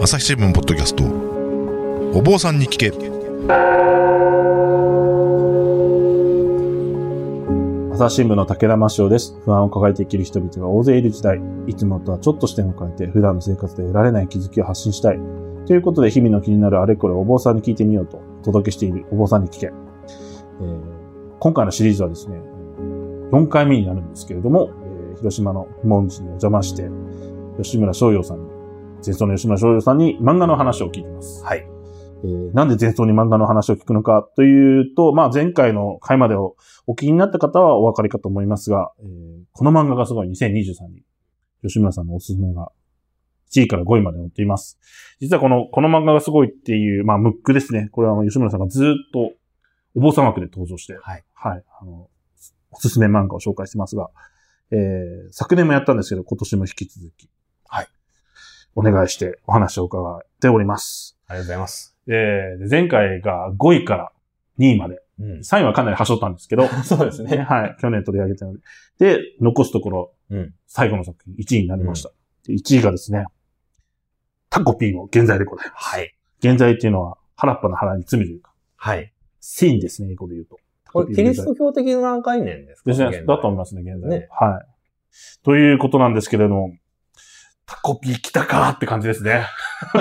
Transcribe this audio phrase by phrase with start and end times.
[0.00, 1.04] 朝日新聞ポッドキャスト
[2.16, 2.88] お坊さんに聞け
[7.94, 9.34] 朝日新聞の武田真潮です。
[9.44, 15.18] 不安を抱えて生きる人々が大勢いる時代、いつもとはちょっと視点を変えて普段の生活で得られない気づきを発信したい。
[15.66, 19.66] ということで日々の気になるあれこれお坊さんに聞いてみようとお届けしているお坊さんに聞け。
[19.66, 20.98] えー
[21.40, 22.36] 今回のシリーズはですね、
[23.30, 24.70] 4回目になるんですけれども、
[25.12, 26.88] えー広島の門寺にお邪魔して、
[27.60, 28.47] 吉村翔陽さんに、
[29.04, 31.44] 前奏の吉村翔陽さんに漫画の話を聞いてます。
[31.44, 31.66] はい。
[32.24, 41.02] えーなんで前奏に漫画の話を聞くのかというと、まあ前回の回までをお聞きになった方はお分かりかと思いますが、えーこの漫画がすごい2023に
[41.62, 42.70] 吉村さんのおすすめが
[43.50, 44.78] 1位から5位まで載っています。
[45.20, 47.88] 実はこの、この漫画がすごいっていう、まあムックですね。
[47.92, 49.32] これはあの吉村さんがずーっと
[49.94, 51.24] お坊さん枠で登場して、はい。
[51.34, 52.08] はい、あの、
[52.70, 54.10] おすすめ漫画を紹介してますが、
[54.70, 57.30] えー昨年もやったんですけど、今年も引き続き、はい。
[58.78, 61.18] お願いしてお話を伺っております。
[61.26, 61.96] ありがとうございます。
[62.06, 64.12] えーで前回が5位から
[64.60, 65.02] 2位まで。
[65.18, 65.38] うん。
[65.40, 67.38] 3位はかなり端折ったんですけど、 そうですね。
[67.38, 67.76] はい。
[67.80, 68.60] 去年取り上げたので。
[69.00, 70.54] で、残すところ、うん。
[70.68, 72.10] 最後の作品1位になりました。
[72.46, 73.24] で1位がですね、
[74.48, 75.84] タコピーの現在でございます。
[75.96, 76.14] はい。
[76.38, 79.12] 現在っていうのは、原っぱの腹に罪というか、はい。
[79.40, 80.56] セインですね、英語で言うと。
[80.92, 82.90] これ、キリスト教的な概念ですか？
[82.90, 83.24] ですね。
[83.26, 84.08] だと思いますね、現在。
[84.08, 84.66] ねはい。
[85.42, 86.76] ということなんですけれども、
[87.68, 89.44] タコピー来たかって感じですね。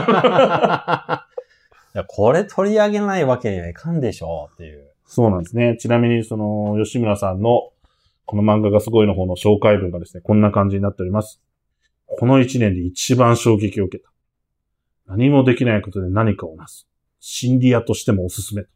[1.94, 4.90] いや、これ取り上げないわけにはいかんでしょうっていう。
[5.06, 5.76] そうなんですね。
[5.78, 7.72] ちなみに、その、吉村さんの、
[8.26, 11.42] この漫画がすごいの方の紹介文がですね、こんな感じになっております。
[12.06, 14.10] この一年で一番衝撃を受けた。
[15.06, 16.88] 何もできないことで何かをなす。
[17.20, 18.70] 心理屋としてもおすすめと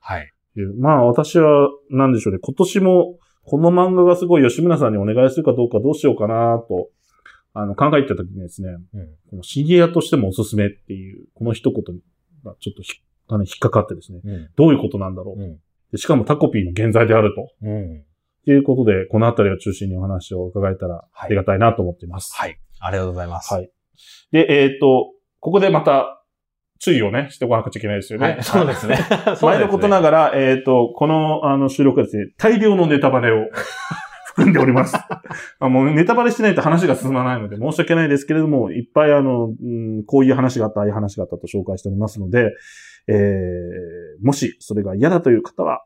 [0.00, 0.32] はい。
[0.78, 2.40] まあ私は、なんでしょうね。
[2.42, 6.88] 今年も、この漫画がすごい吉村さんにお願いするかどうかどうしようかなと、
[7.54, 9.06] あの、考えてた時にですね、うん。
[9.30, 11.82] この心理屋としてもおすすめっていう、この一言
[12.44, 14.50] がちょっとひあの引っかかってですね、うん。
[14.56, 15.40] どういうことなんだろう。
[15.40, 15.58] うん。
[15.92, 17.48] でしかもタコピーの現在であると。
[17.62, 18.04] うん。
[18.44, 22.34] ということで、このあたりを中心にお話を伺えたらはいありがたいなと思っています。
[22.34, 22.58] はい。
[22.80, 23.54] ありがとうございます。
[23.54, 23.70] はい。
[24.32, 26.22] で、えっ、と、ここでまた
[26.80, 28.32] 注意をね、しておかなくちゃいけないですよね。
[28.32, 28.42] はい。
[28.42, 28.98] そうですね。
[29.40, 33.48] 前のことながら、えっ、と、このあの収録はですね、大量のネタバレを
[34.34, 34.96] 含んでおります。
[35.60, 42.52] あもうネタバレしてないと話が進まないので申し訳ないですけれども、いっぱいあの、うん、こういう話があった、ああいう話があったと紹介しておりますので、
[43.06, 45.84] えー、もしそれが嫌だという方は、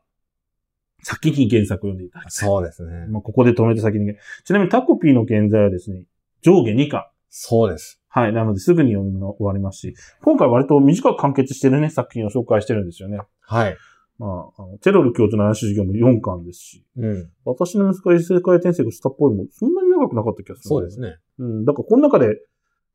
[1.01, 2.49] 先に原作を読んでいただきたい。
[2.49, 3.07] そうですね。
[3.07, 4.15] まあ、ここで止めて先に。
[4.43, 6.03] ちなみにタコピーの現在はですね、
[6.41, 7.05] 上下2巻。
[7.29, 8.01] そうです。
[8.09, 8.33] はい。
[8.33, 13.19] なので、すぐに読み終わりますし、今回割と短く完結してるね、作品を紹介してるんですよね。
[13.41, 13.77] はい。
[14.19, 17.31] まあ、あのテロル教授の話授業も4巻ですし、うん。
[17.45, 20.67] 私の息子が異世界転生をしたっぽいも、そんなに長くなかった気がする。
[20.67, 20.99] そうです。
[20.99, 21.15] ね。
[21.39, 21.65] うん。
[21.65, 22.35] だから、この中で、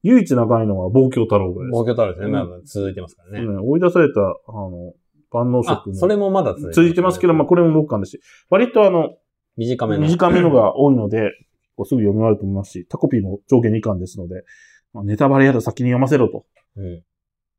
[0.03, 1.83] 唯一長いのは、望郷太郎ぐらいです。
[1.83, 2.39] 東京タワーですね。
[2.39, 3.47] うん続いてますからね。
[3.47, 4.93] うん追い出された、あの、
[5.31, 8.21] 万能あ色、もそれもまだ続いてます、続いてますけど、まあ、これも6巻ですし、
[8.51, 9.17] 割とあの、
[9.57, 10.03] 短めの。
[10.03, 11.31] 短めのが多いので、
[11.77, 14.45] こうすぐ読み終わると思いますし、タコピーも上下2巻ですので、
[14.93, 16.45] まあ、ネタバレやだ先に読ませろと
[16.77, 17.03] うん。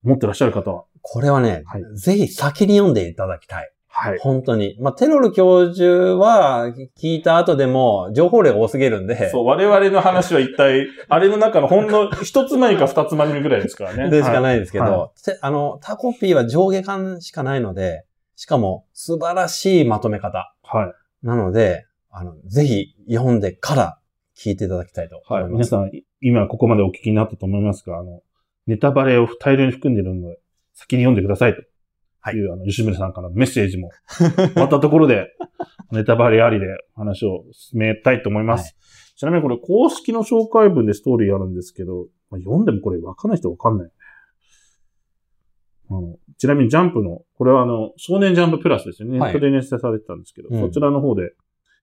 [0.06, 3.72] 思ってらっしゃる方は、これはね、はいぜひ先に読んでいただきたい。
[3.88, 4.18] はい。
[4.18, 4.76] 本当に。
[4.82, 14.10] まあ、テロル教授は聞いた後でも情報量が多すぎるんで、そう、我々の話は一体、 あれの中のほんの一つ前か二つ前ぐらいですからね。
[14.10, 14.42] でしかい。
[14.42, 18.04] ないですけど、はてあの、タコピーは上下巻しかないので、
[18.36, 20.56] しかも素晴らしいまとめ方。
[20.64, 20.92] は
[21.24, 21.26] い。
[21.26, 24.00] なので、あの、ぜひ読んでから
[24.36, 25.44] 聞いていただきたいとはい。
[25.44, 25.72] 思います。
[25.74, 25.92] 皆さん、
[26.22, 28.24] 今ここまでお聞きになったと思いますが、あの、
[28.68, 30.40] ネタバレを大量に含んでいるので、
[30.76, 31.62] 先に読んでくださいと。
[32.22, 35.28] はいいう、あの、吉村さんからのメッセージも、終わったところで、
[35.92, 36.66] ネタバレありで
[36.96, 38.76] 話を進めたいと思います。
[39.16, 43.92] ちなみにこれ、公式の紹介文でストーリーあるんですけど、まあ、読んでもこれ分かんない人分かんない。
[45.90, 49.14] あの、ちなみにジャンプの、これはあの、少年ジャンププラスですよね。
[49.14, 51.34] ネはいットで熱載されてたんですけど、うんそちらの方で、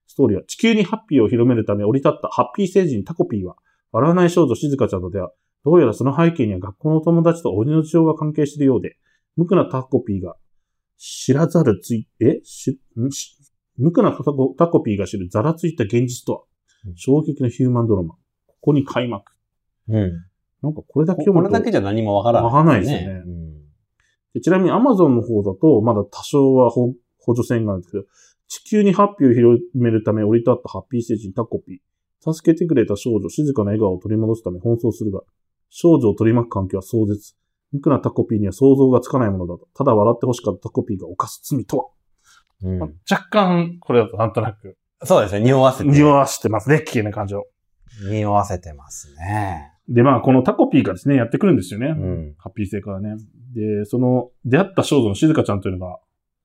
[0.07, 3.55] ストーリーは、地球にハッピーを広めるため降り立ったハッピー星人タコピーは、
[3.93, 5.31] 笑わない少女静香ちゃんとでは、
[5.65, 8.97] どうやらその背景には学校の友達と鬼の事情が関係しているようで、
[9.35, 10.35] 無垢なタコピーが、
[10.97, 12.39] 知らざるつい、え？
[12.43, 13.09] し、ん？
[13.11, 13.37] し
[13.77, 16.41] 無垢なタコタコピーが知るざらついた現実とは？
[16.87, 18.15] うん、衝撃のヒューマンドラマ。
[18.47, 19.31] ここに開幕。
[19.89, 20.11] うん。
[20.61, 21.53] なんかこれだけこ読むと。
[21.53, 23.53] れだけじゃ何もわからない、わからないですよねうん
[24.33, 28.05] でちなみに Amazon の方だと、まだ多少は補補助線があるんですけど、
[28.47, 32.33] 地球にハッピーを広めるため降り立ったハッピー星人タコピー。
[32.33, 35.21] 助けてくれた少女、静かな笑顔を取り戻すため奔走するが、
[35.75, 37.35] 少女を取り巻く環境は壮絶。
[37.71, 39.67] 無垢なタコピーには想像がつかないものだと。
[39.73, 41.85] ただ笑って欲しかったタコピーが犯す罪とは。
[42.61, 45.41] うん若干、これだとなんとなく、そうですね。
[45.41, 45.89] 匂わせて。
[45.89, 47.43] 匂わしてますね、危険な感情。
[48.09, 49.71] 匂わせてますね。
[49.89, 51.87] で、まあ、このタコピーがですね、やってくるんですよね。
[51.87, 52.35] うん。
[52.37, 53.17] ハッピー星からね。
[53.53, 55.97] で、その、出会った少女の静香ちゃんというのが、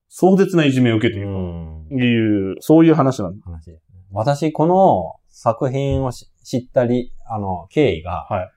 [0.09, 3.45] 壮絶ないじめを受けているうんという、そういう話なんです。
[3.45, 3.79] 話。
[4.11, 8.51] 私、この作品をし知ったり、あの、経緯が、はい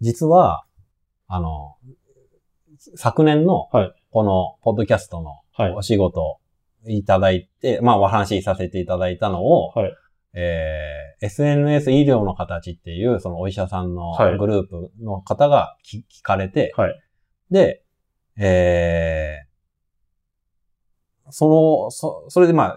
[0.00, 0.64] 実は、
[1.28, 1.76] あの、
[2.96, 5.72] 昨年のはい、この、ポッドキャストのはい。
[5.72, 6.38] お仕事を
[6.86, 9.92] いただいて、まあ、お話しさせていただいたのを、はい。
[10.34, 14.38] えー SNS 医療の形っていう、そのお医者さんのはい。
[14.38, 17.02] グループの方が聞聞かれて、はい。
[17.50, 17.82] で、
[18.38, 19.46] えー
[21.30, 22.76] その、そ、それでま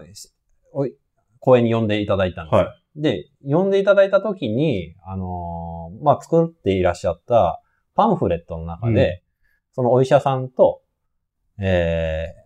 [1.38, 2.66] 講演に呼んでいただいたんですよ。
[2.66, 7.62] はで、呼んでいただいたときに、あのーまあ、作っていらっしゃった
[7.94, 9.22] パンフレットの中で、
[9.72, 10.82] そのお医者さんと、
[11.58, 12.40] えー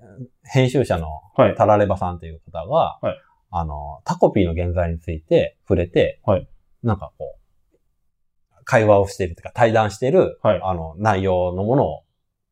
[0.44, 1.54] 編集者のはい。
[1.56, 3.20] タラレバさんという方が、はい
[3.50, 6.48] あの、タコピーの現在について触れて、はい
[6.82, 7.36] なんかこ
[7.72, 12.02] う、会話をしているというか対談している、はいあの、内容のもの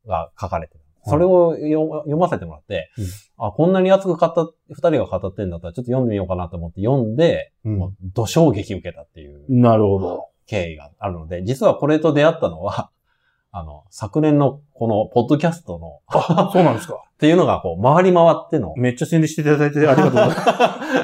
[0.05, 0.82] が書かれてる。
[1.05, 3.05] それを読ませてもらって、うん
[3.37, 10.29] あ、こんなに熱く語った、二人が語ってんだったらちょっと読んでみようかなと思って読んで、うんもう、土衝撃受けたっていうなるほど。
[10.45, 12.89] 経緯があるので、実はこれと出会ったのは、
[13.51, 16.95] あの、昨年のこのポッドキャストの、あ、そうなんですか。
[17.13, 18.73] っていうのがこう、回り回っての。
[18.77, 20.41] めっちゃ宣伝していただいてありがとうございます。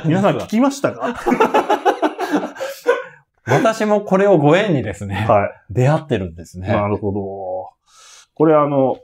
[0.08, 1.16] 皆さん聞きましたか？
[3.46, 6.62] 私もこれをご縁にですね、は出会ってるんですい。
[6.62, 6.68] ね。
[6.70, 7.70] なるほど。
[8.36, 8.98] これあの、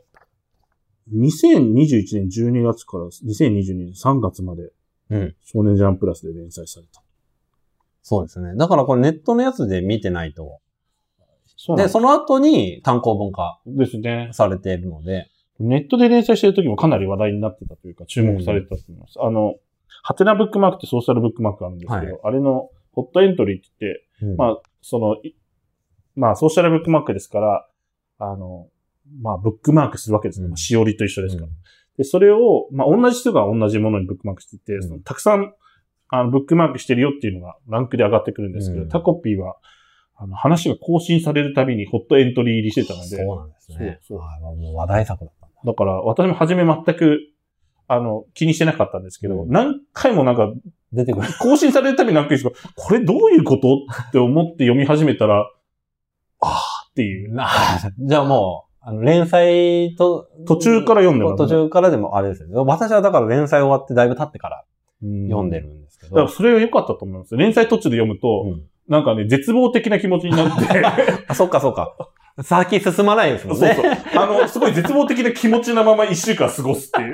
[1.14, 4.72] 2021年12月から2022年3月まで、
[5.12, 7.04] うん少年ジャンプラスで連載された。
[8.02, 8.56] そうですね。
[8.56, 10.60] だからこれネットのやつで見てないと。
[11.18, 11.24] で、
[11.58, 14.30] そうですその後に単行本化ですね。
[14.32, 15.30] されているので、
[15.60, 19.20] ネットで連載してる時もかなり話題になってたというか、注目されてたと思います。
[19.22, 19.56] あの、
[20.04, 25.36] ハテナブックマークってソーシャルブックマークがあるんですけど、はいあれのホットエントリーって言って、うんまあ、その、い
[26.16, 27.68] まあ、ソーシャルブックマークですから、
[28.20, 28.68] あの、
[29.22, 30.46] まあ、ブックマークするわけですね。
[30.46, 31.50] うんまあしおりと一緒ですから。
[31.98, 35.54] で、それを、まあ、同じ人が同じものにブックマークしてて、んそのたくさん、
[36.10, 39.56] あの、ブックマークしてるよっていうのがランクで上がってくるんですけど、うんタコピーは、
[40.18, 44.00] あの、話が更新されるたびにホットエントリー入りしてたので、そうなんですね。
[44.02, 45.72] そうそうはいもう話題作だったんだ。
[45.72, 47.20] だから、私も初め全く、
[47.88, 50.52] あの、気にしてなかったんですけど、うん何回もなんか、
[50.94, 51.28] 出てくる。
[51.40, 53.68] 更新されるたびに何回ですか、これどういうこと
[54.10, 55.50] って思って読み始めたら、
[56.42, 57.34] あーっていう。
[57.34, 57.50] な
[58.00, 62.54] じゃあもう、あの、連載と、途中から読んでます途中からでもあれですよね。
[62.56, 64.64] 私はだから連載終わってだいぶ経ってから
[65.02, 65.68] 読んでる。
[65.68, 66.32] るんですけだからど。
[66.32, 67.36] それが良かったと思います。
[67.36, 70.86] 連載途中で読むと、うんなんかね、絶望的な気持ちになって、
[71.28, 71.96] あ、そっかそっか。
[72.44, 73.74] 先進まないですもんね。
[73.74, 73.94] そうそう。
[74.16, 77.14] あの、すごい絶望的な気持ちなまま一週間過ごすっていう。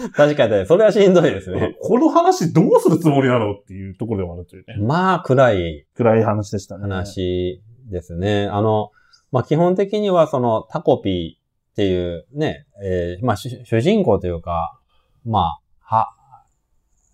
[0.16, 1.76] 確かにね、それはしんどいですね。
[1.82, 4.76] この話どうするつもりなのっていうところではあるというね。
[4.78, 6.82] まあ、暗い暗い話でしたね。
[6.82, 7.60] 話
[7.90, 8.46] ですね。
[8.46, 8.90] あの、
[9.32, 14.78] まあ、基本的にはそのタコピーっていうね、えーまあ、主主人公というか、
[15.24, 16.12] まあ、は、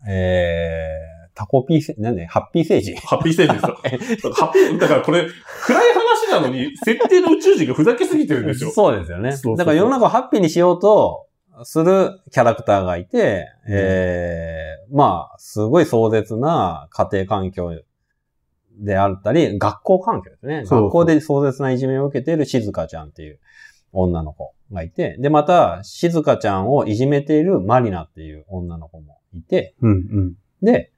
[0.09, 2.97] えー、タコピーせ、なんで、ハッピー星人。
[3.07, 4.33] ハッピーステージですよ。
[4.33, 5.27] ハッピー、だからこれ、
[5.67, 8.71] 暗い話なのに、設定の宇宙人がふざけすぎてるんですよ。
[8.71, 9.37] そうですよね。
[9.57, 11.27] だから世の中をハッピーにしようと
[11.65, 17.73] するキャラクターがいて、うんえー、まあ、すごい壮絶な家庭環境
[18.77, 20.65] であったり、学校環境ですね。
[20.65, 23.41] 学校で壮絶ないじめを受けている静香ちゃんっていう
[23.93, 30.35] 女の子がいて、で、また、静香ちゃんをいじめているマリナっていう女の子もいて、うんうん。
[30.63, 30.93] で、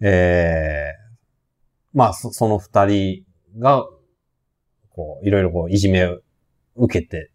[0.00, 3.24] えー、まあ、そその二人
[3.58, 3.84] が、
[4.90, 6.20] こう、いろいろこう、いじめを
[6.76, 7.30] 受けて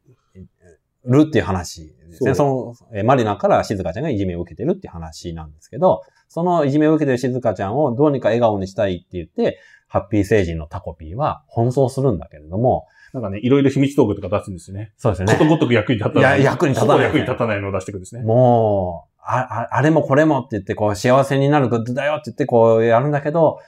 [1.06, 2.34] るっていう話ですね。
[2.36, 14.92] そその、えーマリナから静香ちゃんがいじめを受けてるって話なんですけど、そのいじめを受けてる静香ちゃんをどうにか笑顔にしたいって言って、ハッピー星人のタコピーは奔走するんだけれども、なんかね、いろいろ秘密道具とか出すんですよね。
[14.98, 15.34] そうですね。
[15.34, 16.42] ことごとく役に立たない。
[16.42, 18.24] いや役に立たないほぼ役に立たないのを出してくるんですね。
[18.24, 23.60] もう、あ、ああれもこれもって言って、こう、幸せになるグッズだよって言って、こう、やるんだけど、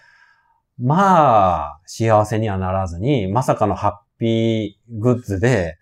[0.79, 5.77] まあ、幸せにはならずに、まさかのハッピーグッズで、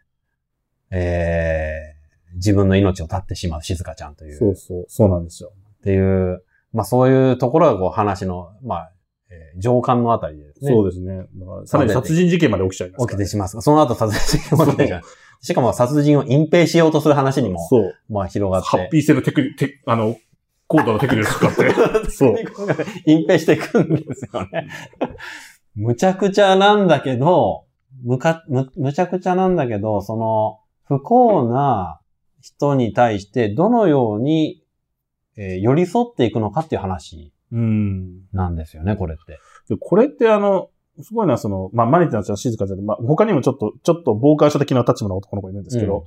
[0.91, 1.94] えー、
[2.35, 5.51] 自分の命を絶ってしまう静香ちゃんという、そうそう、そうなんですよ。
[5.79, 8.91] っていう、まあそういうところがこう話の、まあ、
[9.29, 10.51] えー上巻のあたりでね。
[10.61, 11.17] そうですね。
[11.17, 13.47] だからさらに殺人事件まで起きちゃいますね、起きてしまう。
[13.47, 15.01] その後殺人が起きてしまう。
[15.41, 17.93] しかも殺人を隠蔽しようとする話にも、そう。
[18.09, 18.67] まあ広がって。
[18.67, 20.17] ハッピー性のテクニテあの、
[20.67, 22.09] 高度なテクニックを使って。
[22.11, 22.35] そう。
[23.05, 24.67] 隠蔽していくんですよね。
[25.75, 27.65] むちゃくちゃなんだけど、
[28.03, 31.99] むか、む、むちゃくちゃなんだけど、その、不幸な
[32.45, 34.63] 人に対してどのように、
[35.37, 38.21] えー寄り添っていくのかっていう話うん。
[38.33, 39.39] なんですよね、これって。
[39.67, 40.69] でこれってあの、
[41.01, 46.03] すごいのはその、まあ、マリちゃんは静香ちゃんで、まあ、他にもちょっと、ちょっと傍観者的な立場の男の子いるんですけど、うん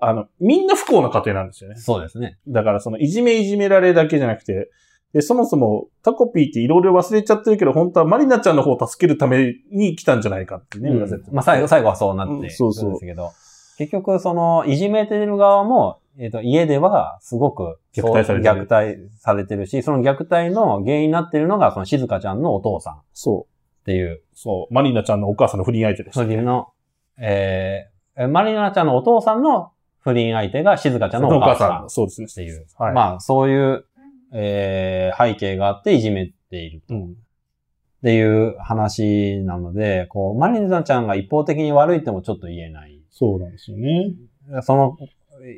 [0.00, 1.76] あの、みんな不幸な家庭なんですよね。
[1.76, 2.38] そうですね。
[2.46, 4.70] だからその、いじめいじめられだけじゃなくて、
[5.12, 13.30] で、そもそも、タコピーっていろいろ忘れちゃってるけど、本当はマリナちゃんの方を助けるために来たんじゃないかってね、裏説まあ最後、最後はそうなってうんそうそうですけど、
[13.78, 23.84] 結局その、いじめてる側も、えっ、と、家ではすごく虐待されてる虐待されてるし、その虐待の原因になってるのが、その静香ちゃんのお父さんっそう。
[23.84, 24.74] ていう、そう。
[24.74, 26.24] マリナちゃんのお母さんの不倫相手でした。
[26.24, 26.72] 不倫の、
[27.18, 29.70] えー、マリナちゃんのお父さんの
[30.00, 32.26] 不倫相手が静香ちゃんのお母さんっそうですね。
[32.26, 32.94] ていう、はい。
[32.94, 33.84] まあそういう、
[34.32, 37.04] えー、背景があっていじめているうん。
[37.04, 42.97] っていう話なので、こう、マリナちゃんが一方的に悪いってもちょっと言えない。
[43.10, 44.12] そうなんですよね。
[44.62, 44.96] その、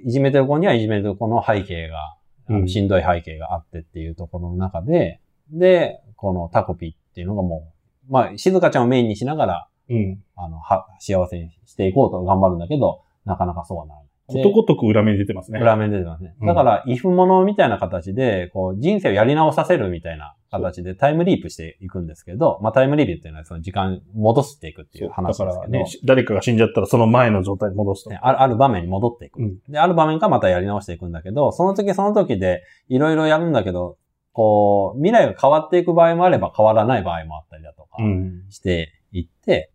[0.04, 2.16] いじめてる子にはいじめてる子の背景が、あ
[2.49, 7.73] うんのしんどい背景があってっていうところの中で、で、このタコピっていうのがも
[8.09, 10.23] う、まあ、静香ちゃんをメインにしながら、うん。
[10.37, 14.04] あの、は、幸せにしていこうと頑張るんだけど、なかなかそうはない。
[14.35, 15.61] でことごとく裏目に出てますね。
[15.61, 16.35] 裏面出てますね。
[16.41, 28.11] うんだから、イフものみたいな形で、こう、人生をやり直させるみたいな形でタイムリープしていくんですけど、まあ、タイムリープっていうのはその時間戻していくっていうだ話ですけど、からね、誰かが死んじゃったらその前の状態に戻すと。
[28.11, 29.41] ねあるある場面に戻っていく。
[29.41, 33.97] うんで、ある場面からまたやり直していくんだけど、その時その時でいろいろやるんだけど、
[34.33, 38.45] こう、未来が変わっていく場合もあれば変わらない場合もあったりだとかうん。
[38.51, 39.71] していって、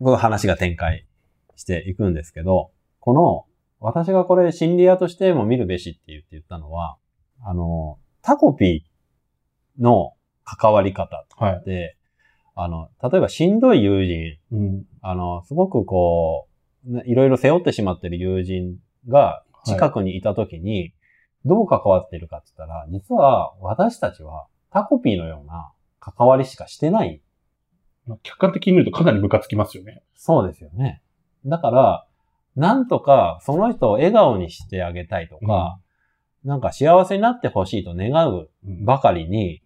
[0.00, 1.06] こう話が展開
[1.56, 2.70] していくんですけど、
[3.10, 3.44] この、
[3.80, 6.96] 私がこれ心理屋としても見るべしって言って言ったのは、
[7.44, 10.12] あの、タコピーの
[10.44, 11.56] 関わり方はい。
[11.56, 11.96] って、
[12.54, 14.84] あの、例えばしんどい友人、うん。
[15.02, 16.46] あの、すごくこ
[16.86, 18.76] う、ねいろいろ背負ってしまってる友人
[19.08, 20.92] が近くにいたときに、
[21.44, 27.20] どう関わっているかって言ったら、実は私たちはタコピーのような関わりしかしてない。
[28.06, 30.04] まあ客観的に見るとかなりムカつきますよね。
[30.14, 31.02] そうですよね。
[31.44, 32.06] だから、
[32.60, 35.80] なんとかその人を笑顔にしてあげたいとか、
[36.44, 38.84] なんか幸せになってほしいと願ううん。
[38.84, 39.62] ばかりに、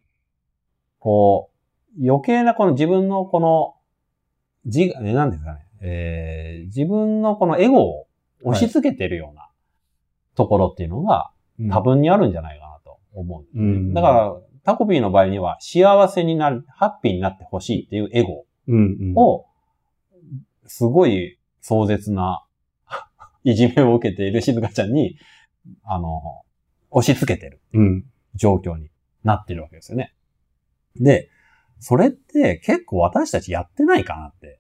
[1.01, 1.51] こ
[1.99, 3.75] う、余計なこの自分のこの、
[4.65, 8.07] 自我、ね、なんですかね、えー、自分のこのエゴを
[8.45, 9.49] 押し付けてるような
[10.37, 11.31] ところっていうのが
[11.71, 13.93] 多分にあるんじゃないかなと思ううん。
[13.93, 18.97] だから、タコピーの場合には幸せになる、ハッピーになってほしいっていうエゴうん。
[19.01, 19.15] うん。
[19.17, 19.47] を、
[20.67, 22.45] すごい壮絶な
[23.45, 25.17] いじめを受けている静香ちゃんに、
[25.85, 26.43] あの、
[26.91, 27.61] 押し付けてる。
[27.75, 28.05] うん。
[28.35, 28.91] 状況に
[29.23, 30.15] なってるわけですよね。
[30.97, 31.31] で、
[31.79, 34.59] それって結構私たちやってないかなって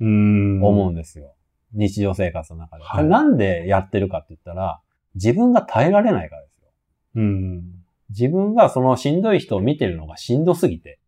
[0.00, 0.62] うん。
[0.62, 1.34] 思うんですよ。
[1.72, 2.84] 日常生活の中で。
[2.84, 4.80] はいなんでやってるかって言ったら、
[5.14, 6.68] 自分が耐えられないからですよ。
[7.16, 7.62] うん。
[8.10, 10.98] 自分がそのしんどい人を見てるのがしんどすぎて、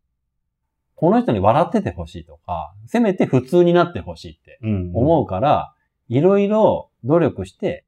[0.94, 4.90] この人に笑っててほしいとか、せめて普通になってほしいってうん。
[4.94, 5.74] 思うから、
[6.08, 7.84] いろいろ努力して、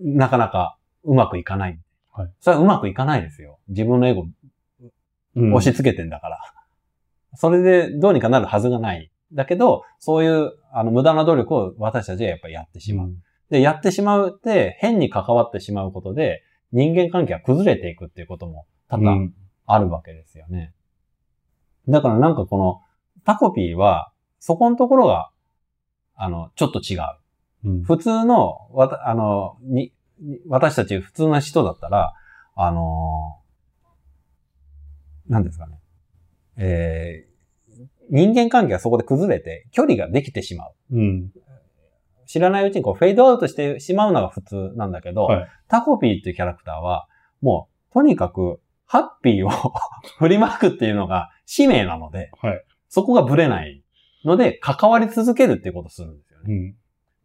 [0.00, 1.80] なかなかうまくいかない。
[2.12, 3.58] はいそれはうまくいかないですよ。
[3.68, 4.26] 自分のエゴ
[5.36, 5.52] うん。
[5.52, 6.38] 押し付けてんだから。
[7.34, 9.10] それでどうにかなるはずがない。
[9.32, 13.08] だけど、そういう、あの、無駄な努力を私たちはやっぱりやってしまう。
[13.08, 19.34] うんで、やってしまうって、変に関わってしまうことで、人間関係が崩れていくっていうことも多々うん
[19.66, 20.72] あるわけですよね。
[21.88, 22.80] だからなんかこの、
[23.24, 25.30] タコピーは、そこのところが、
[26.14, 27.00] あの、ちょっと違う。
[27.64, 27.82] うん。
[27.82, 32.14] 普通の、わた、あの、に、に私たち普通の人だったら、
[32.54, 35.80] あのー、なんですかね。
[36.56, 40.74] えー、人間関係がそこで崩れて、距離ができてしまう。
[40.92, 41.32] うん。
[42.26, 47.08] 知らないうちにこう、フェードアウトしてしまうのが普通なんだけど、はいタコピーっていうキャラクターは、
[47.40, 49.50] もう、とにかく、ハッピーを
[50.18, 53.82] 振りまくっていうのが使命なので、はいそこがブレない
[54.24, 56.74] ので、関わり続けるっていうことをするんですよね。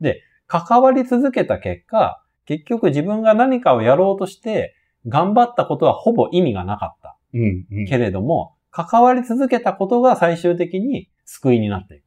[0.02, 0.16] うん。
[0.48, 4.76] 関わり続けた結果、結局自分が何かをやろうとして、
[5.08, 7.18] 頑張ったことはほぼ意味がなかった。
[7.34, 7.66] うん。
[7.72, 7.86] うん。
[7.86, 12.04] けれども、関わり続けたことが最終的に救いになっていく。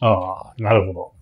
[0.00, 1.12] ああ、なるほど。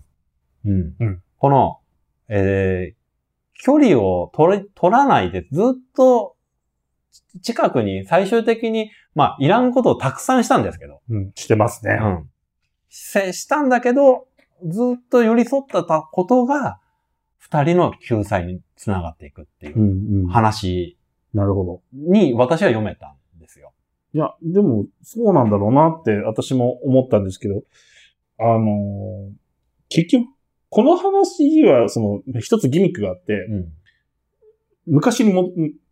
[0.65, 1.79] うんうんこの、
[2.27, 5.63] えー、距離を取れ、取らないでずっ
[5.95, 6.35] と
[7.43, 11.31] 近くに最終的に、まあ、いらんことをたくさんしたんですけど、うん。
[11.35, 11.99] してますね。
[12.01, 12.29] うん。
[12.89, 14.27] せしたんだけど、
[14.63, 16.79] ずっと寄り添ったことが、
[17.37, 20.27] 二人の救済につながっていくっていう。
[20.27, 20.97] 話
[21.35, 21.81] なるほど。
[21.93, 23.73] に私は読めたんですよ。
[24.13, 27.63] いや、でも、そうなんだろうなって私も思ったんですけど、
[28.39, 29.31] あのー
[29.87, 30.25] 結局、
[30.69, 33.67] この話には、その、一つギミックがあって、うん。
[34.87, 35.51] 昔にも、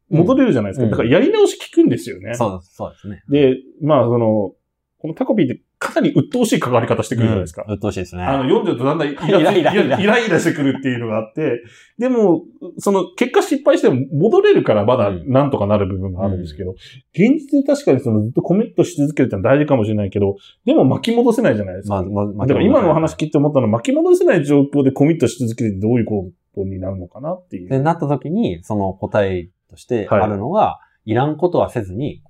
[0.09, 0.85] 戻れるじゃないですか。
[0.85, 2.33] うんだからやり直し聞くんですよね。
[2.33, 3.23] そう、そうですね。
[3.29, 4.55] で、まあ、その、
[4.97, 7.65] このタコピーってかなり鬱陶しい関わり方してくるじゃないですか。
[7.67, 8.23] うっとうしいですね。
[8.23, 11.61] あの、読んでるとだんだんイライライライライライラしてくるっていうのがあって、
[11.97, 12.43] でも、
[12.77, 16.71] その結果失敗しても戻れるからまだうんなんとかなる部分があるんですけど、
[17.13, 21.95] 現実で確かにそのずっとコミットし続けるってのは大事かもしれないけど、でも巻き戻せないじゃないですか。
[21.95, 27.69] まあ、まあ、まあだから今のお話聞いて思ったのは巻き戻せない状況でコミットし続けるってどういうことになるのかなっていう。
[27.69, 32.21] で、なった時に、その答えとしてあるのが、い、らんことはせずに、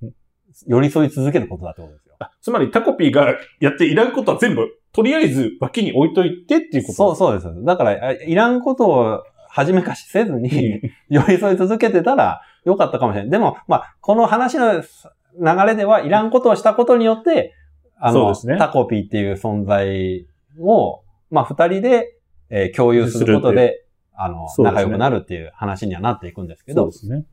[0.66, 2.13] 寄り添い続けることだってことですよ。
[2.24, 7.64] あつまりタコピーがやっていらんことは全部、とりあえず脇に置いといてっていうことそう、そうです。
[7.64, 13.30] だから、あいらんことを初めかしせずに、 寄り添い続けてたらよかったかもしれない。
[13.30, 17.54] でも、まあ、この話の流れでは、いらんことをしたことによって、
[17.96, 20.26] あの、ねタコピーっていう存在
[20.60, 22.16] を、まあ、二人で、
[22.50, 23.84] えー共有することで、
[24.16, 27.24] あの、仲良くなるっていう話にはなっていくんですけどそうで、すね。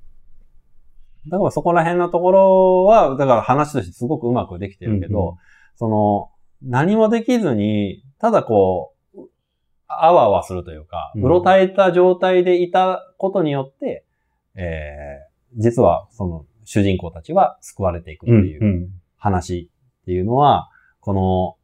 [1.27, 5.35] だからそこら辺のところは、だから話としてすごくうまくできてるけど、うんうん。
[5.75, 6.31] その、
[6.63, 9.19] 何もできずに、ただこう、
[9.87, 11.23] あわあわするというか、うん。
[11.23, 14.05] うろたえた状態でいたことによって、
[14.55, 19.69] えー、実はその主人公たちは救われていくっていううん話
[20.01, 21.55] っていうのは、この、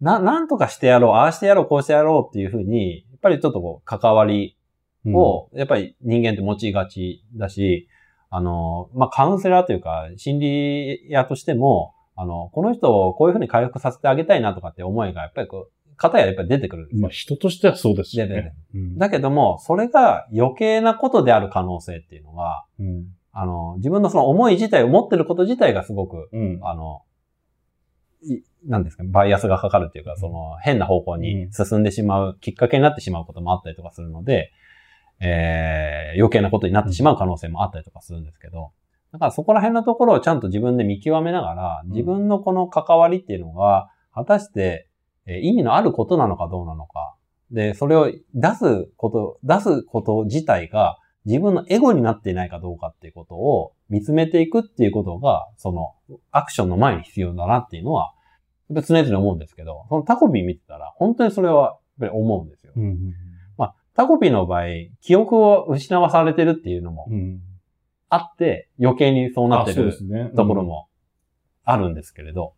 [0.00, 4.56] な、なんとかしてやろう、ああしてやろう、こうしてやろうっていうふうに、やっぱりちょっとこう、関わり
[5.04, 5.14] うん。
[5.14, 7.88] を、やっぱり人間って持ちがちだし、
[8.34, 17.02] あの、まあ、カウンセラーというか、心理屋としても、あの、この人をこういうふうに回復させてあげたいなとかって思いが、やっぱりこう、方ややっぱり出てくるんですよ。
[17.02, 18.54] まあ人としてはそうですよ出てね。
[18.74, 18.96] うん。
[18.96, 23.04] だけども、それが余計なことである可能性っていうのが、うん。
[23.32, 26.58] あの、自分のその思い自体を持ってること自体がすごく、うん。
[26.62, 27.02] あの、
[28.22, 34.52] いなんですかね、バイアスがかかるっていうか、その変な方向に進んでしまう、きっかけになってしまうこともあったりとかするので、
[35.22, 38.72] えー、余計なことになってしまう可能性もあったりとかするんですけど、
[39.12, 44.88] だからそこら辺のところをちゃんと自分で見極めながら、自分のこの関わりっていうのが、果たして、
[45.26, 47.14] えー意味のあることなのかどうなのか。
[47.52, 55.94] で、それを出すこと、出すこと自体が自分のエゴになっていないかどうかっていうことを見つめていくっていうことが、その
[56.30, 58.14] アクションの前に必要だなっていうのは、
[58.70, 62.72] 常々思うんですけど、そのタコピー見てたら、本当にそれはやっぱり思うんですよ。
[62.74, 63.31] うんまあ、
[63.94, 64.64] タコピーの場合、
[65.00, 67.40] 記憶を失わされてるっていうのもうん
[68.08, 69.96] あって、余計にそうなってる。
[70.36, 70.88] ところも
[71.64, 72.52] あるんですけれど、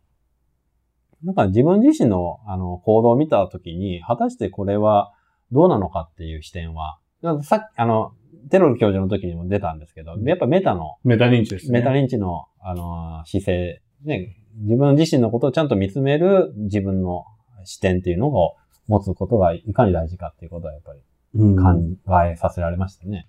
[1.23, 5.13] なんか自分自身のあの行動を見たときに、果たしてこれは
[5.53, 6.99] どうなのかっていう視点は、
[7.43, 8.11] さっき、あの、
[8.49, 11.79] テロル教授の時にも出たんですけど、やっぱメタの、メタ認知ですね。
[11.79, 17.23] メタ認知の、あの、姿勢、ね、自分自身のことをちゃんと見つめる自分の
[17.63, 18.55] 視点っていうのを
[18.87, 21.03] 持つことがいかに大事かっていうことはやっぱりうん
[21.35, 23.27] 考えさせられましたね。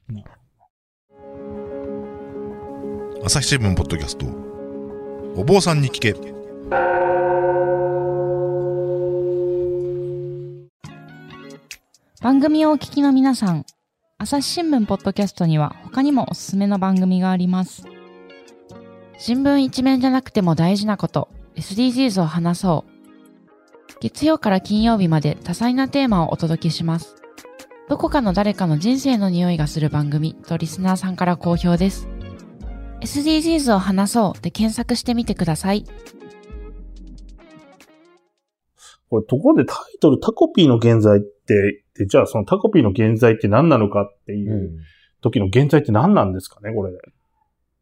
[3.25, 4.27] 朝日新聞ポッドキャスト
[5.35, 6.15] お坊さんに聞け
[12.23, 13.67] 番組をお聞きの皆さん、
[14.19, 17.85] 朝日新聞ポッドキャストには他にもおすすめの番組があります。
[19.19, 22.91] 新聞一面じゃなくても大事なこと、SDGs を話そう。
[24.01, 27.17] 月曜から金曜日まで多彩なテーマをお届けします。
[27.89, 32.09] どこかの誰かの人生の匂いがする番組とリスナーさんから好評です。
[33.01, 35.85] SDGs を話そうで検索してみてください。
[39.09, 44.79] これ、ところでタイトルタコピーの現在って、でじゃあそのタコピーの現在って何なのかっていう
[45.21, 46.93] 時の現在って何なんですかね、これ。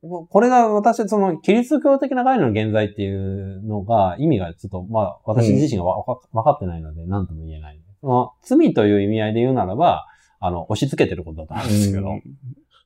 [0.03, 7.81] これが私、その、キリスト教的な概念の現在っていうのが、意味がちょっと、まあ、私自身がわか分かってないので、何とも言えない。
[8.05, 10.05] その、罪という意味合いで言うならば、
[10.41, 12.23] あの、押し付けてることだと思うんですけど、うん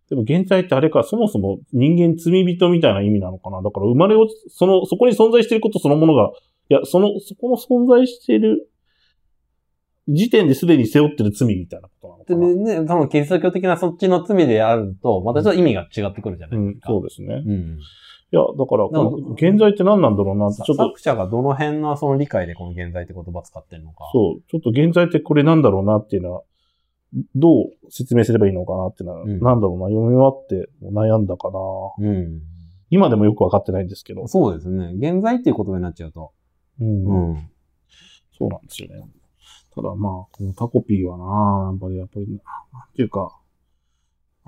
[0.09, 3.61] でも現在ってあれか、そもそも人間罪人みたいな意味なのかな？
[3.61, 6.31] だから生まれを、その、そこに存在していることそのものが、
[6.71, 8.71] いや、その、そこの存在している
[10.09, 12.75] 時点ですでに背負ってる罪みたいなことなのかな？
[12.75, 16.89] でね、そのキリスト教的なそっちの罪であると、またちょっと意味が違ってくるじゃなうんいです、か。
[16.89, 17.43] そうですね。
[17.47, 17.79] うん。
[18.31, 24.05] いや、だから、この現在って何なんだろうなって、ちょっと、作者がどの辺のその理解でこの現在って言葉使ってるのか。
[24.13, 26.43] そう、ちょっと現在ってこれなんだろうなっていうのは、
[27.35, 31.59] どう説明すればいいのかなっていうのは、うんなんだろうな、読み終わって悩んだかな。
[31.99, 32.43] うん。
[32.91, 34.27] 今でもよくわかってないんですけど。
[34.29, 34.93] そうですね。
[34.95, 36.33] 現在っていう言葉になっちゃうと。
[36.81, 37.51] うんうん。
[38.37, 39.09] そうなんですよね。
[39.75, 42.39] ただまあ、このタコピーはな、やっぱり、やっぱり、なん
[42.95, 43.39] ていうか、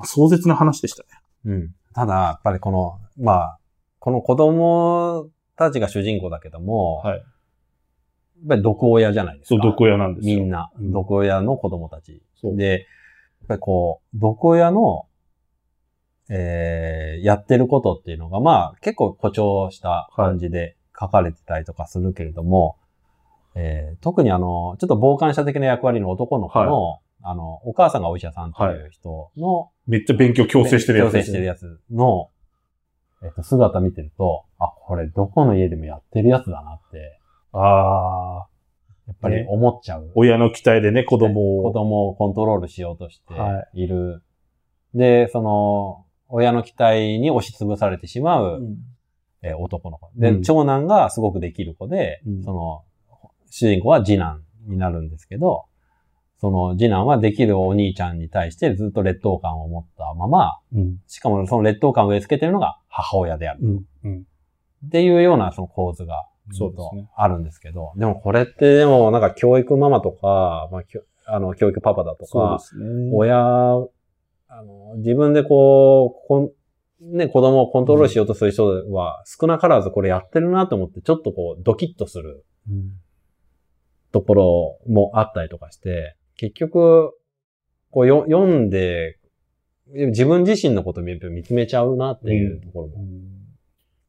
[0.04, 1.08] 壮絶な話でしたね。
[1.44, 1.74] うん。
[1.94, 3.59] ただ、やっぱりこの、まあ、
[4.00, 7.18] この子供たちが主人公だけども、はい。
[7.18, 9.54] やっぱり毒親じゃないですか。
[9.54, 10.36] そう、毒親なんですよ。
[10.38, 12.22] みんな、うん毒親の子供たち。
[12.40, 15.06] そうで、やっぱりこう、毒親の、
[16.30, 22.78] えー、やってることっていうのが、まあ、結構誇張した感じで書かれてたりとかするけれども、
[23.54, 32.30] えー特にあの、ちょっと傍観者的な役割の男の子の、あの、お母さんがお医者さんという人の、めっちゃ勉強強制してるやつ強制してるやつの、
[33.22, 37.18] えっと、姿見てると、あ、これどこの家でもやってるやつだなって、
[37.52, 38.46] ああ、
[39.06, 40.10] やっぱり思っちゃう。
[40.14, 41.72] 親の期待でね、子供子を。
[41.72, 44.22] 供をコントロールしようとしてはいる。
[44.94, 48.62] で、その、親の期待に押しつぶされてしまう、
[49.42, 50.10] えー男の子。
[50.16, 52.84] で、うん長男がすごくできる子で、うんその、
[53.50, 55.64] 主人公は次男になるんですけど、
[56.40, 60.98] その次男はできるお兄ちゃんに対してずっと劣等感を持ったまま、うん。
[61.06, 63.60] しかもその劣等感を植え付けてるのが母親である。
[63.62, 63.84] うん。
[64.04, 64.26] うん。
[64.86, 70.82] っていうようなその構図がずっとそうですねあるんですけど、でもこれってでもなんか教育ママとか、まあ、
[71.26, 73.10] あの教育パパだとかね。
[73.12, 76.50] 親、あの、自分でこう、こん
[77.00, 82.92] ね、子供をコントロールしようとする人は少なからずこれやってるなと思って、ちょっとこう、ドキッとするうん
[84.12, 87.12] ところもあったりとかして、結局、
[87.90, 89.19] こうよ読んで、
[89.92, 93.04] 自分自身のことを見ると見つめちゃうなっていうところも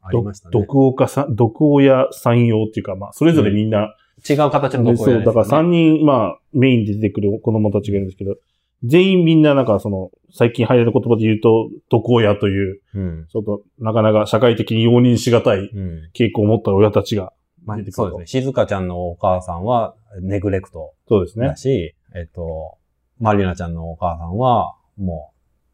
[0.01, 0.51] ありましたね。
[0.53, 3.95] 毒親さん、毒親三様っていうか、まあ、それぞれみんな、
[4.27, 8.35] 違う形の毒親そう、だから三3人、まあ、メインで出てくる子供たちがいるんですけど、
[8.83, 13.27] 全員みんななんかその、最近流行る言葉で言うと、毒親という、うん。
[13.31, 16.09] ちょっとなかなか社会的に容認しがたいうん。
[16.15, 17.33] 傾向を持った親たちが
[17.65, 18.41] まあ出てくるとそうですね。
[18.41, 21.55] 静香ちゃんのお母さんはネグレクトそうですねだ。
[21.55, 22.77] し、えっと、
[23.19, 25.30] マリナちゃんのお母さんは、もう、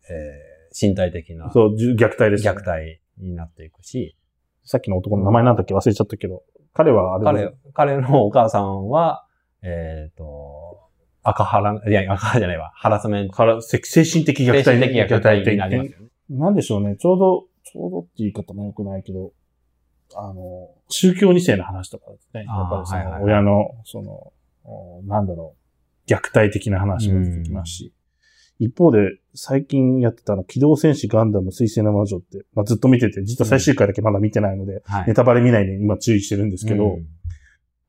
[0.10, 2.52] えー、身体的なそう、じゅ虐待です、ね。
[2.52, 4.16] 虐待になっていくし、
[4.64, 5.74] さっきの男の名前なんだっけ？
[5.74, 6.44] 忘れちゃったけど、
[6.74, 9.26] 彼はあれ彼、彼のお母さんは、
[9.62, 10.80] えっ、と、
[11.24, 14.64] 赤原、いや、赤原じゃないわ、ハラスメント、から精精神的虐待。
[14.64, 16.08] 精神的虐待になりますよね。
[16.30, 16.96] なんでしょうね。
[16.98, 19.32] ちょうど、ちょうどって言い方も良くないけど、
[20.16, 22.46] あの、宗教二世の話とかですね。
[22.46, 25.56] やっぱりその、親の、その、おなんだろ
[26.08, 27.94] う、虐待的な話も出てきますし、
[28.60, 29.00] 一方で、
[29.36, 37.06] 最近やってたあの、機動戦士ガンダム水星の魔女って、まあ、ずっと見てて、実は最終回だけまだ見てないので、はいネタバレ見ないように今注意してるんですけど、うん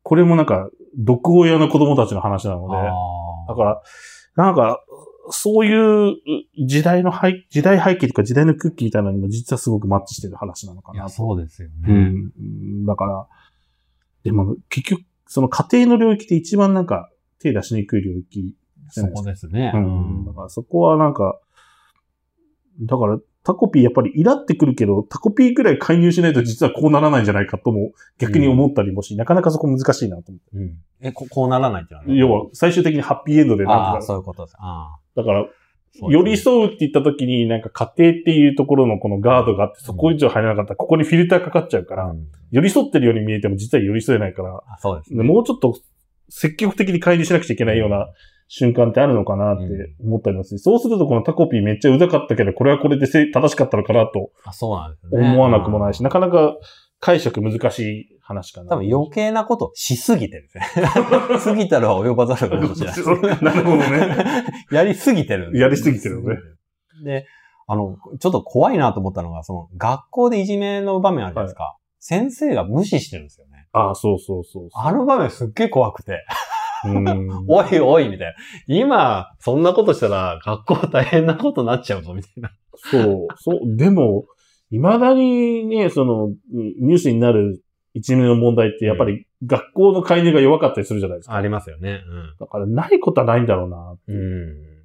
[0.09, 2.91] これもなんか、毒親の子供たちの話なので、あ
[3.47, 3.83] だから、
[4.37, 4.83] なんか、
[5.31, 6.17] そういう
[6.67, 11.11] 時代の背、時代背景とか時代の空気みたいなのにも実はすごくマッチしてる話なのかーいや。
[11.11, 11.75] そうですよね。
[11.87, 11.97] うん。
[11.97, 12.43] う
[12.83, 13.27] んだから、
[14.25, 18.57] でも結局、その家庭の領域で一番なんか手出しにくい領域
[18.91, 19.07] そ。
[19.09, 19.73] こですね。
[19.75, 20.25] うん。
[20.27, 21.39] だからそこはなんか、
[22.81, 30.57] だからタコピーやっぱりイラってくるけど、タコピーくらい介入しないと実はこうならないんじゃないかとも逆に思ったりもし、なかなかそこ難しいなと思って。
[30.57, 32.09] うんえ、ここうならないっていうの？
[32.09, 34.57] はね要は最終的にハッピーエンドでああ、なんとか、そういうことです。
[34.59, 35.49] ああだからね
[36.01, 45.23] 寄り添うって言った時に、なんか家庭っていうところのこのガードがあって、そこ以上入れなかったら、ここにフィルターかかっちゃうから、うん寄り添ってるように見えても実は寄り添えないから、あそうですね。
[45.23, 45.77] もうちょっと
[46.29, 48.09] 積極的に介入しなくちゃいけないような
[48.49, 49.65] 瞬間ってあるのかなって
[50.01, 50.59] 思ったりもする。
[50.59, 55.29] そうするとこのタコピーめっちゃうざかったけど、これはこれでせ正しかったのかなとあそうなんですよね。
[55.31, 56.57] 思わなくもないし、うんなかなか
[57.01, 58.69] 解釈難しい話かな。
[58.69, 60.87] 多分余計なことしすぎてるんですね。
[61.45, 62.97] 過ぎたら及ばざるかもしれない。
[63.45, 64.45] なるほどね。
[64.73, 66.37] やりすぎてるんですやりすぎてるね。
[67.05, 67.27] で、
[67.67, 71.77] あの、ちょっと怖いなと思ったのが、その、学校でいじめの場面あるじゃないですか。
[72.01, 73.48] 先生が無視してるんですよね。
[73.73, 76.25] ああ、そうそうそうあの場面すっげえ怖くて。
[77.49, 78.35] おいおい、みたい
[78.69, 78.75] な。
[78.75, 82.51] 今、そんなことしたら学校大変なことになっちゃうぞ、みたいな。
[82.75, 84.27] そう、そう、でも、
[84.71, 86.35] 未だにね、その、うん
[86.81, 87.63] ニュースになる
[87.95, 91.35] 一面の問題って、やっぱり学校の介入が弱かったりするじゃないですか。
[91.35, 92.01] ありますよね。
[92.39, 93.97] だから、ないことはないんだろうな。
[94.07, 94.15] うん。
[94.15, 94.79] うん。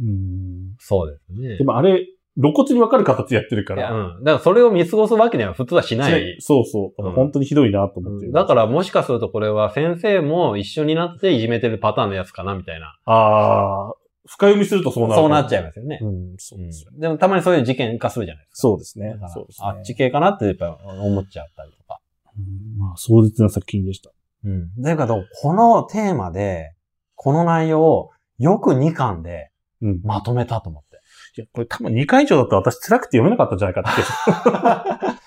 [0.00, 0.74] うん。
[0.78, 1.58] そうですね。
[1.58, 3.92] でもあれ、露骨に分かる形でやってるから。
[3.92, 4.24] うん。
[4.24, 6.36] だからそれを見過ごすわけには普通はしない。
[6.40, 7.10] そうそう。
[7.12, 8.32] 本当にひどいなと思ってる。
[8.32, 12.96] だからもしかするとこれは先生も一緒になっていじめてるパターンのやつかな、みたいな。
[13.04, 13.94] ああ、
[14.26, 15.20] 深読みするとそうなる。
[15.20, 15.98] そうなっちゃいまますよね。
[16.02, 16.90] うん、そうですよ。
[16.94, 18.60] でもたまにそういう事件化するじゃないですか。
[18.60, 19.66] そうですねそうですね。
[19.68, 22.00] あっち系かなってやっぱ思っちゃったりとか。
[22.36, 24.10] うんまあ、壮絶な作品でした。
[24.44, 24.74] うん。
[24.82, 26.74] だけど、このテーマで、
[27.14, 29.50] この内容をよく2巻で
[29.82, 30.00] うん。
[30.02, 30.93] まとめたと思って。
[31.36, 35.20] いや、これ多分2回以上だと私辛くて読めなかったんじゃないかって。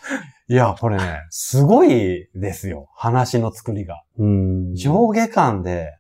[0.53, 2.87] いや、これね、すごいですよ。
[2.95, 4.03] 話の作りが。
[4.17, 5.97] うん上下巻で、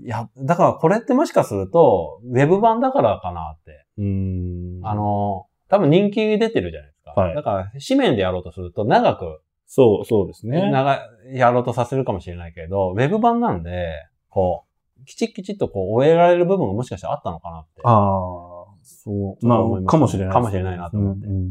[0.00, 3.86] いや、だからこれってもしかすると、ウェブ版だからかなって。
[3.98, 4.80] うん。
[4.82, 7.12] あ、の、多分人気出てるじゃないですか。
[7.12, 10.70] はいだから、紙面でやろうとすると長く、そう、そうですね。
[10.70, 10.98] 長、
[11.32, 13.92] やろうとさせるかもしれないけど、ウェブ版なんで、
[14.28, 17.82] こう、きちっきちっとこう終えられる部分がもしかしたらあったのかなって。
[17.84, 18.47] ああ、
[18.88, 19.46] そう。
[19.46, 21.50] まあ、かもしれないかもしれないなと思ってうんうん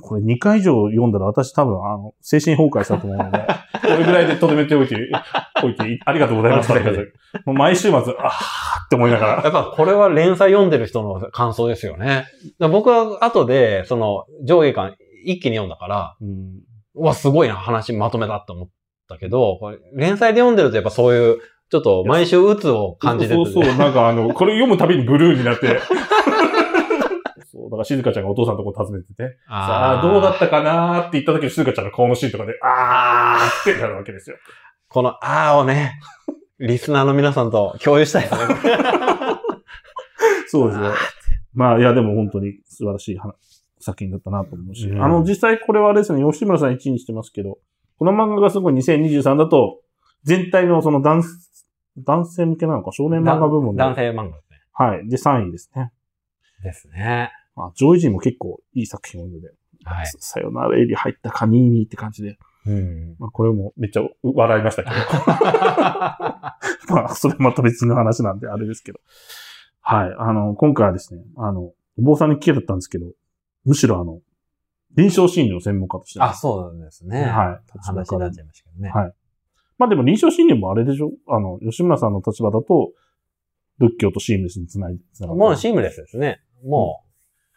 [0.00, 3.38] これ2回以上読んだら私多分、あの、精神崩壊したと思うので、
[3.82, 4.96] これぐらいで留めておいて、
[5.62, 7.06] おいて、ありがとうございましたって感じで。
[7.44, 8.08] もう毎週末、あーっ
[8.88, 9.42] て思いながら。
[9.42, 12.24] やっぱこれは連載読んでる人の感想ですよね。
[12.60, 16.60] 僕は後で、その上下巻一気に読んだから、うん
[16.96, 18.68] うわ、すごいな話まとめだって思っ
[19.08, 21.40] たけど、これ連載で読んでるとやっぱそういう、
[21.74, 25.80] ちょっと毎週鬱を感じてて、そうそうそう、なんかあの、これ読むたびにブルーになって。
[27.50, 34.36] そう、だから静香ちゃんがお父さんのとこ訪ねてて、さあ、どうだったかなーって言った時の静香ちゃんの顔のシーンとかで、あーってなるわけですよ。
[34.86, 35.98] このあーをね、
[36.60, 38.54] リスナーの皆さんと共有したいですね。
[40.46, 40.90] そうですね。
[41.54, 43.34] まあ、いや、でも本当に素晴らしい話
[43.80, 47.58] 作品だったなと思うし、うんあの、実際これはあれですね、吉村さん1位にしてますけど、
[47.98, 49.80] この漫画がすごい2023だと、
[50.24, 51.22] 全体のその男、
[51.98, 54.60] 男性向けなのか、少年漫画部門で、男性漫画ですね。
[54.72, 55.08] はい。
[55.08, 55.92] で、3位ですね。
[56.62, 57.32] ですね。
[57.54, 59.52] まあ、上位陣も結構いい作品多いので、
[59.84, 60.06] はい。
[60.18, 63.16] さよならエリ入ったカニーニって感じで、うん。
[63.18, 64.96] まあ、これもめっちゃ笑いましたけど。
[66.94, 69.00] まあ、それまた別の話なんであれですけど。
[69.80, 70.14] はい。
[70.18, 73.12] あの、今回はですね、あの、お坊さんに聞けだったんですけど、
[73.64, 74.20] むしろあの、
[74.96, 77.22] 臨床心理の専門家として、あ、そうですね。
[77.24, 77.60] はい。
[77.80, 78.90] 話になっちゃいましたけどね。
[78.90, 79.12] はい
[79.78, 81.12] まあでも臨床心理もあれでしょ？
[81.26, 82.92] あの、吉村さんの立場だと、
[83.78, 86.40] 仏教とシームレスにつないで、もうシームレスですね。
[86.64, 87.02] も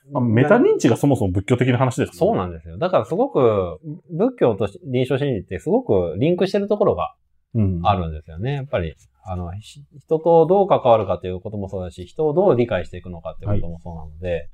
[0.09, 0.13] う。
[0.13, 2.37] まあメタ認知がそもそも仏教的な話ですそうね。
[2.37, 2.77] なんですよ。
[2.77, 7.13] だからすごく、仏教と臨床心理ってすごくリンクしてるところが
[7.53, 7.81] うん。
[7.83, 8.53] あるんですよね。
[8.53, 14.49] やっぱり、あの、ひ人とどう関わるかということもそうだし、人をどう理解していくのかっていうこともそうなので、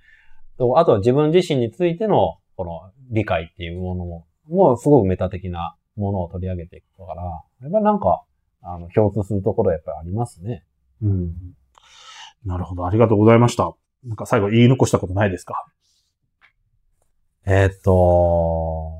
[0.58, 8.23] とあとは自分自身についての、この理解っていうものも、もうすごくメタ的なものを取り上げていくから、やっぱりなんか、
[8.62, 10.63] あの、共通するところやっぱりありますね。
[11.01, 11.34] うん。
[12.45, 12.86] なるほど。
[12.86, 13.73] ありがとうございました。
[14.03, 15.65] なんか最後言い残したことないですか？
[17.45, 18.91] えーっと、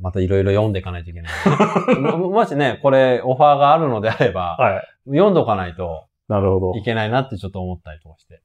[0.00, 1.32] またいろいろ読んでいかないといけない。
[2.00, 5.10] ももしね、これオファーがあるのであれば、はい。
[5.10, 6.78] 読んどかないとなるほど。
[6.78, 8.40] いけないなってちょっと思ったりとかして。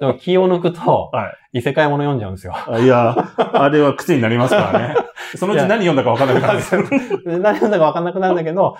[0.00, 2.54] でも気を抜くと、は異世界もの読んじゃうんですよ。
[2.54, 4.96] あいや、あれは癖になりますからね。
[5.36, 6.82] そのうち何読んだか分からなくなるんですよ。
[7.24, 8.76] で 何読んだか分かんなくなるんだけど、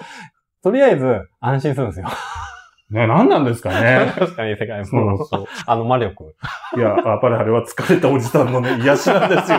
[0.63, 2.09] とりあえず安心するんですよ。
[2.91, 4.13] ね、何なんですかね。
[4.19, 5.25] 確かに異世界もの。
[5.25, 5.45] そう。
[5.67, 6.35] あの魔力。
[6.77, 9.59] いや、やっぱりあれは疲れたおじさんのね、癒しなんですよ。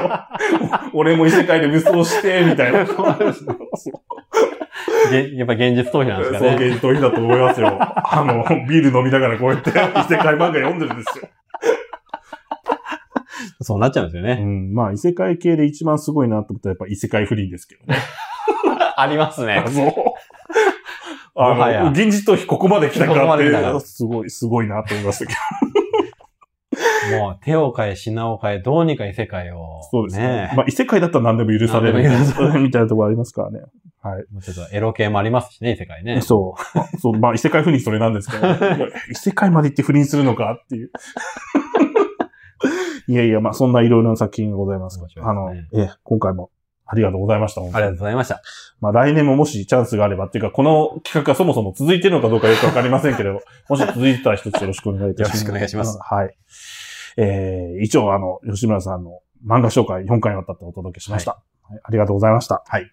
[0.93, 2.79] 俺も異世界で武装して、みたいな。
[5.35, 6.55] やっぱ現実逃避なんですかそう、ね。
[6.55, 7.77] 現実逃避だと思いますよ。
[7.79, 9.81] あの、ビール飲みながらこうやって 異世
[10.17, 11.29] 界漫画読んでるんですよ。
[13.61, 14.35] そうなっちゃうんですようね。
[14.43, 17.99] ん、まあ異世界系で一番すごいなと思ったらやっぱ異世界不倫ですけどね。
[18.95, 19.63] ありますね。
[19.67, 19.93] そう。
[21.35, 25.39] あの、現実逃避ここまで来たかっまで来たかて、すごい、すごいなと思いましたけど。
[27.17, 29.81] もう手を変え、品を変え、どうにか異世界を。
[29.89, 30.27] そうですね。
[30.27, 31.99] ねまあ異世界だったら何でも許される。
[32.59, 33.59] みたいなところありますからね。
[34.09, 34.25] はい。
[34.41, 36.21] ちょっとエロ系もありますしね、異世界ね。
[36.21, 36.99] そう。
[36.99, 38.47] そう、まあ異世界不倫それなんですけど、
[39.11, 40.91] 異世界まで行って不倫するのかっていう。
[43.07, 46.51] いやいや、まあそんないろいろな作品がございます面白いあの、ええ、今回も
[46.85, 47.61] ありがとうございました。
[47.61, 48.41] ありがとうございました。
[48.81, 55.29] まあ来年ももしチャンスがあればっていうか、この企画がそもそも続いてるのかどうかよくわかりませんけれど、 もし続いてたら一つよろしくお願いいたします。
[55.29, 56.35] よろしくお願いしますはい。
[57.17, 61.31] えー、以上、あの、吉村さんの漫画紹介4回にわたってお届けしました。
[61.31, 61.41] はい
[61.83, 62.63] ありがとうございました。
[62.65, 62.91] はい。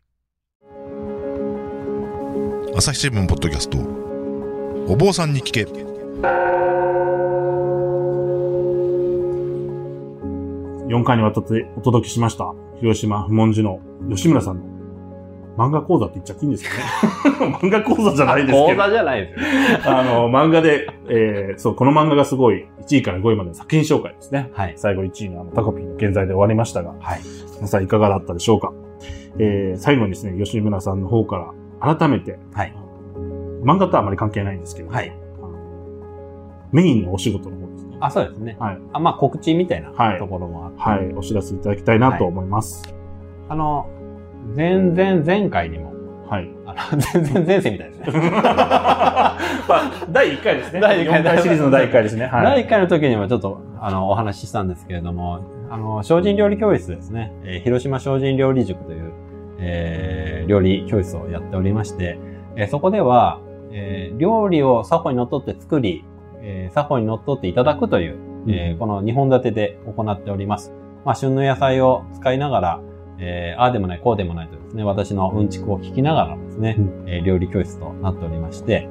[2.78, 3.78] 朝日新聞ポッドキャスト
[4.86, 5.72] お坊さんに聞け4
[11.02, 12.52] 回にわたってお届けしました。
[12.78, 13.80] 広島不問寺の
[14.14, 14.62] 吉村さんの
[15.56, 16.82] 漫画講座って言っちゃっていいんですかね
[17.62, 18.66] 漫画講座じゃないですけど。
[18.66, 19.46] 講座じゃないですよ。
[19.86, 24.50] あの、漫画で、えー、そう、この漫画がすごい、1位から5位までの作品紹介ですね。
[24.52, 24.74] はい。
[24.76, 27.22] 最後1位のあの、タコピーの現在で終わりましたが、はい。
[27.54, 28.74] 皆さんいかがだったでしょうか
[29.38, 31.46] えー、最後にですね、吉村さんの方から、
[31.94, 32.74] 改めて、はい。
[33.62, 35.16] 漫画とはあまり関係ないんですけど、はい。
[36.72, 37.96] メインのお仕事の方ですね。
[38.00, 38.56] あ、そうですね。
[38.58, 38.78] はい。
[38.92, 40.80] あまあ、告知みたいなはいところもあって。
[40.80, 42.82] はい、お知らせいただきたいなと思います。
[43.48, 43.88] あの、
[44.56, 45.94] 前々前回にも、
[46.28, 46.50] はい。
[46.66, 48.30] あの、 全然前世みたいですね。
[49.68, 50.80] まあ、第1回ですね。
[50.80, 52.26] 第一回4回シリーズの第1回ですね。
[52.26, 52.44] はい。
[52.44, 57.32] 第1回の時にもちょっと、あの、お話ししたんですけれども、あの、精進料理教室ですね。
[57.44, 59.12] えー広島精進料理塾という、
[59.60, 62.18] えー料理教室をやっておりまして、
[62.56, 63.40] えーそこでは、
[63.72, 66.04] えー料理を作法にのっとって作り、
[66.40, 68.16] えー作法にのっとっていただくという、
[68.48, 70.72] えーこの2本立てで行っております。
[71.04, 72.80] まあ、旬の野菜を使いながら、
[73.18, 78.88] えーああでもない、こうでもないとですね、私のうんちくを聞きながらですね、うんえー料理教室となっておりまして、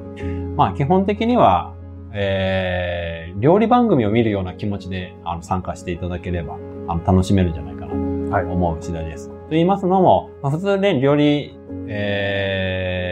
[0.56, 1.74] まあ、基本的には、
[2.12, 6.54] えー料理番組を見るような気持ちであの参加していただければ
[6.88, 9.35] あの楽しめるんじゃないかはい思う次第です。
[9.46, 13.02] と言いますのも、まあ普通ね、料理、え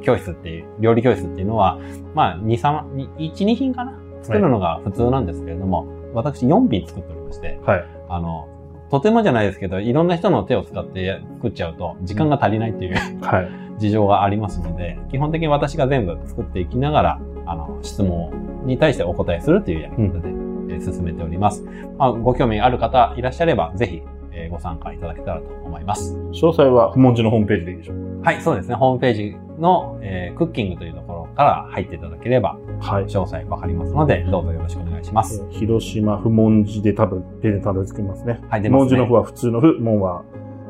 [0.00, 1.78] ー、教室っていう、料理教室っていうのは、
[2.14, 3.98] まあ、2、3、1、2品かな？
[4.22, 7.84] 作るのが普通なんですけれども、私4品作っておりまして、はい。
[8.08, 8.48] あの、
[8.90, 13.48] とてもじゃないですけど、いろんな人の手を使って作っちゃうと、時間が足りないっていうはい。
[13.78, 18.30] 事情がありますので、基本的に私が全部作っていきながら、あの、質問
[18.64, 21.64] に対してお答えするというやり方で、えー進めております。
[21.98, 24.02] まあ、ご興味ある方いらっしゃれば、ぜひ、
[24.34, 26.14] えーご参加いただけたらと思います。
[26.32, 28.74] 詳細は不問寺のホームページでいいでしょうはい、そうですね。
[28.74, 32.94] ホームページの、えークッキングというところから入っていただければ、か。
[32.94, 33.04] はい。
[33.04, 35.44] 詳細わかりますので、どうぞよろしくお願いします。
[35.50, 38.40] えー広島不問寺で多分手でたどり着きますね。
[38.48, 38.86] はい、出ますね。
[38.86, 40.22] 門寺の方は普通の府、門は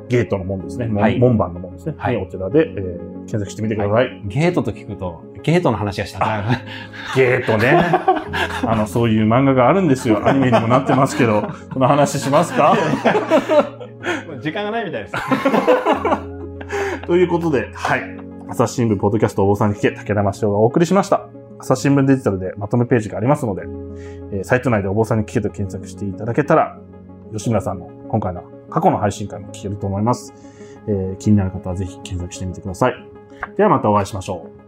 [0.08, 0.86] ゲートの門ですね。
[0.86, 1.94] 門,、はい門番の門ですね。
[1.96, 4.22] はいお寺で、えー検索してみてください。
[4.26, 6.42] ゲートと聞くと、ゲートの話がした。
[7.16, 7.72] ゲートね。
[8.66, 10.26] あの、そういう漫画があるんですよ。
[10.26, 12.74] アニメにもなってますけど、この話しますか？
[14.40, 15.14] 時間がないみたいです。
[17.06, 18.02] ということで、はい。
[18.48, 21.28] 朝日新聞ポッドキャストお坊さんに聞け、竹玉師匠がお送りしました。
[21.58, 23.62] 朝日新聞デジタルでまとめページがありますので、
[24.32, 26.78] えーサイト内でお坊さんに聞けと検索していただけたら、
[27.32, 30.32] 吉村さんの今回の過去の配信会も聞けると思います。
[30.86, 32.94] えー気になる方はぜひ検索してみてください。
[33.56, 34.61] ではまたお会いしましょう。